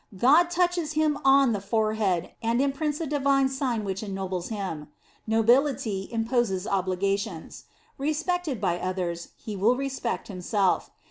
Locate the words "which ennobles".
3.83-4.47